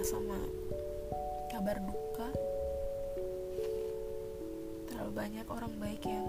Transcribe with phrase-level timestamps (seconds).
[0.00, 0.40] sama
[1.52, 2.28] kabar duka.
[4.88, 6.24] Terlalu banyak orang baik yang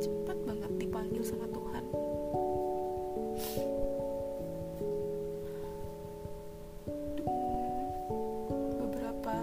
[0.00, 1.84] cepat banget dipanggil sama Tuhan.
[8.80, 9.36] Beberapa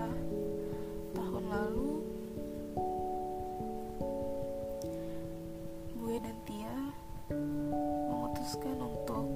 [1.13, 1.91] tahun lalu
[5.93, 6.77] gue dan Tia
[8.09, 9.32] memutuskan untuk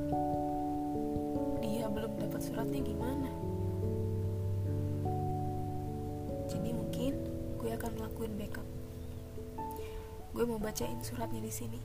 [1.63, 3.31] dia belum dapat suratnya gimana?
[6.51, 7.23] Jadi mungkin
[7.63, 8.67] gue akan ngelakuin backup
[10.37, 11.81] gue mau bacain suratnya di sini.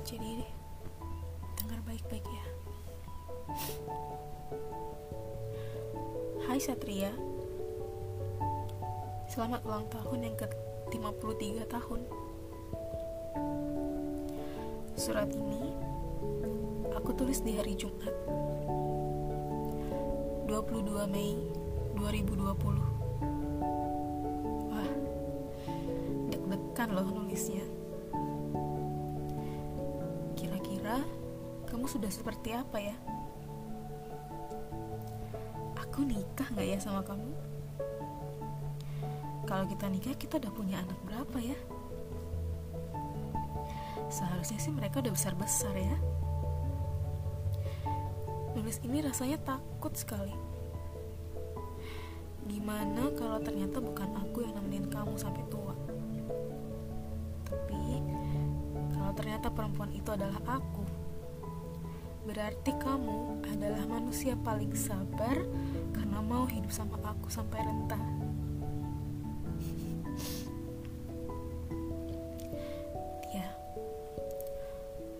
[0.00, 0.40] Jadi
[1.60, 2.46] dengar baik-baik ya.
[6.48, 7.12] Hai Satria.
[9.28, 12.00] Selamat ulang tahun yang ke-53 tahun.
[14.96, 15.68] Surat ini
[16.96, 18.16] aku tulis di hari Jumat
[20.48, 21.36] 22 Mei
[21.92, 22.99] 2020
[26.90, 27.62] loh nulisnya
[30.34, 31.00] Kira-kira
[31.70, 32.96] kamu sudah seperti apa ya?
[35.78, 37.30] Aku nikah gak ya sama kamu?
[39.46, 41.58] Kalau kita nikah kita udah punya anak berapa ya?
[44.10, 45.96] Seharusnya sih mereka udah besar-besar ya
[48.58, 50.34] Nulis ini rasanya takut sekali
[52.50, 55.78] Gimana kalau ternyata bukan aku yang nemenin kamu sampai tua
[59.10, 60.86] Kalau ternyata perempuan itu adalah aku.
[62.30, 65.34] Berarti kamu adalah manusia paling sabar
[65.90, 67.98] Karena mau hidup sama aku sampai renta
[73.34, 73.50] Ya.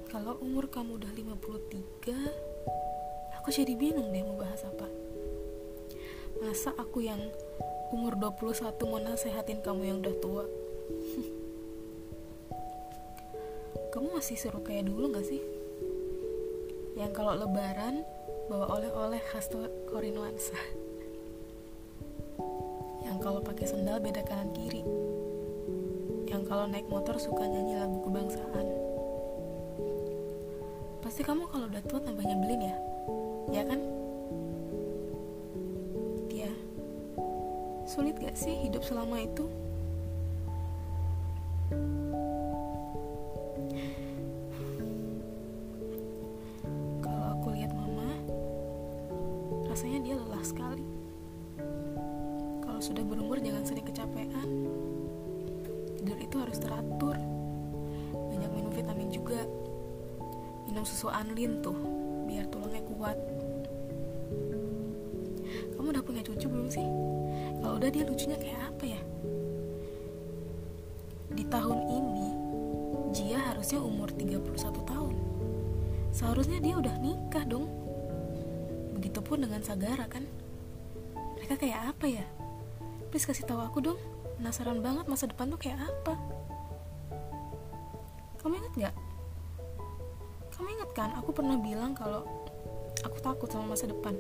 [0.06, 4.86] Kalau umur kamu udah 53 Aku jadi bingung deh mau bahas apa.
[6.38, 7.18] Masa aku yang
[7.90, 10.46] umur 21 mau nasehatin kamu yang udah tua
[13.90, 15.42] Kamu masih seru kayak dulu gak sih?
[16.94, 18.06] Yang kalau lebaran
[18.46, 19.50] bawa oleh-oleh khas
[19.90, 20.54] Korinwansa
[23.02, 24.86] Yang kalau pakai sendal beda kanan kiri
[26.30, 28.66] Yang kalau naik motor suka nyanyi lagu kebangsaan
[31.02, 32.76] Pasti kamu kalau udah tua tambah nyebelin ya
[33.50, 33.80] Ya kan?
[36.30, 36.52] Ya
[37.90, 39.50] Sulit gak sih hidup selama itu?
[49.70, 50.82] Rasanya dia lelah sekali.
[52.66, 54.66] Kalau sudah berumur jangan sering kecapean.
[55.94, 57.14] Tidur itu harus teratur.
[58.10, 59.46] Banyak minum vitamin juga.
[60.66, 61.78] Minum susu anlin tuh
[62.26, 63.14] Biar tulangnya kuat.
[65.78, 66.86] Kamu udah punya cucu belum sih?
[67.62, 69.00] Kalau udah dia lucunya kayak apa ya?
[71.30, 72.28] Di tahun ini
[73.14, 74.50] Jia harusnya umur 31
[74.82, 75.14] tahun.
[76.10, 77.70] Seharusnya dia udah nikah dong
[79.00, 80.28] Begitupun dengan Sagara kan?
[81.40, 82.28] Mereka kayak apa ya?
[83.08, 83.96] Please kasih tahu aku dong.
[84.36, 86.20] Penasaran banget masa depan tuh kayak apa.
[88.44, 88.94] Kamu inget gak?
[90.52, 91.16] Kamu inget kan?
[91.16, 92.28] Aku pernah bilang kalau
[93.00, 94.12] Aku takut sama masa depan.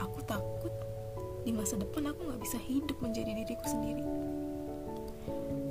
[0.00, 0.72] Aku takut
[1.44, 4.00] di masa depan aku gak bisa hidup menjadi diriku sendiri.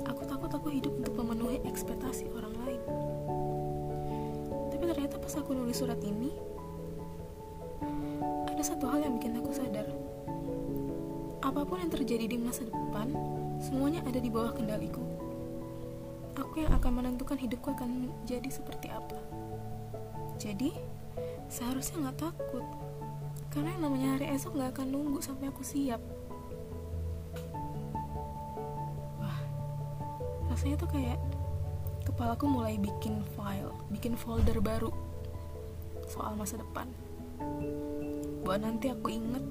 [0.06, 2.82] Aku takut aku hidup untuk memenuhi ekspektasi orang lain
[4.86, 6.30] Ternyata pas aku nulis surat ini
[8.46, 9.90] Ada satu hal yang bikin aku sadar.
[11.42, 13.10] Apa pun yang terjadi di masa depan
[13.58, 15.02] Semuanya ada di bawah kendaliku.
[16.38, 19.18] Aku yang akan menentukan hidupku akan jadi seperti apa.
[20.38, 20.70] Jadi
[21.50, 22.62] Seharusnya gak takut
[23.50, 25.98] Karena yang namanya hari esok gak akan nunggu sampai aku siap.
[29.18, 29.38] Wah
[30.46, 31.18] Rasanya tuh kayak
[32.06, 34.94] Kepalaku mulai bikin file Bikin folder baru
[36.06, 36.86] Soal masa depan.
[38.46, 39.42] Buat nanti aku inget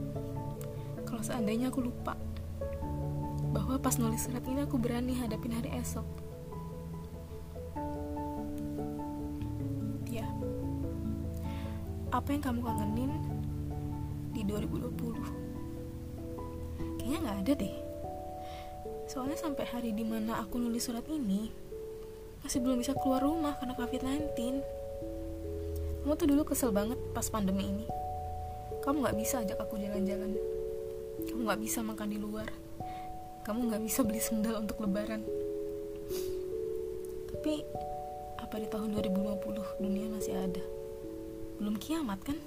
[1.03, 2.15] Kalau seandainya aku lupa
[3.51, 6.03] Bahwa pas nulis surat ini aku berani hadapin hari esok.
[10.11, 10.27] Ya.
[12.11, 13.15] Apa yang kamu kangenin
[14.35, 15.55] di 2020
[16.99, 17.75] kayaknya nggak ada deh.
[19.05, 21.53] Soalnya sampai hari di mana aku nulis surat ini
[22.45, 24.61] masih belum bisa keluar rumah karena COVID-19
[26.05, 27.89] kamu tuh dulu kesel banget pas pandemi ini.
[28.85, 30.37] Kamu nggak bisa ajak aku jalan-jalan.
[31.25, 32.45] Kamu nggak bisa makan di luar.
[33.41, 35.25] Kamu nggak bisa beli sendal untuk lebaran.
[37.33, 37.65] Tapi
[38.37, 40.61] apa di tahun 2050 dunia masih ada?
[41.57, 42.37] Belum kiamat kan?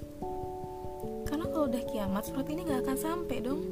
[1.27, 3.67] Karena kalau udah kiamat surat ini nggak akan sampai dong.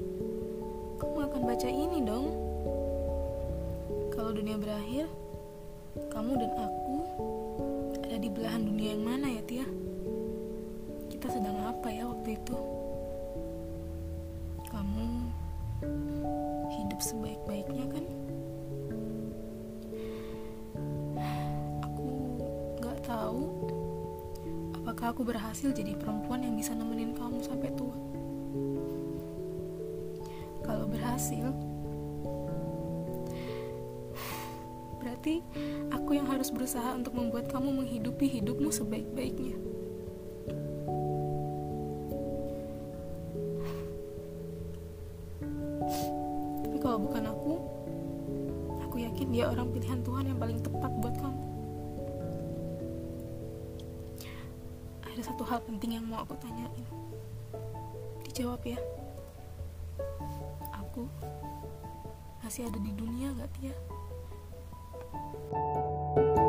[1.00, 2.28] Kamu gak akan baca ini dong.
[4.12, 5.08] Kalau dunia berakhir
[6.14, 6.96] kamu dan aku
[8.06, 9.68] ada di belahan dunia yang mana ya Tia?
[11.10, 12.58] Kita sedang apa ya waktu itu?
[14.70, 15.08] Kamu
[16.72, 18.06] hidup sebaik-baiknya kan?
[21.86, 22.08] Aku
[22.82, 23.44] nggak tahu
[24.78, 27.98] apakah aku berhasil jadi perempuan yang bisa nemenin kamu sampai tua.
[30.64, 31.52] Kalau berhasil
[35.18, 35.42] berarti
[35.90, 39.58] aku yang harus berusaha untuk membuat kamu menghidupi hidupmu sebaik-baiknya.
[46.62, 47.54] Tapi kalau bukan aku
[48.86, 51.44] aku yakin dia orang pilihan Tuhan yang paling tepat buat kamu.
[55.02, 56.86] Ada satu hal penting yang mau aku tanyain.
[58.22, 58.78] Dijawab ya.
[60.78, 61.10] Aku
[62.46, 63.74] masih ada di dunia gak Tia?
[65.14, 66.47] Thank you.